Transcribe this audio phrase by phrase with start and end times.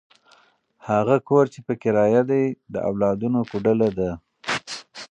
[0.89, 4.11] هغه کور چې په کرایه دی، د اولادونو کوډله ده.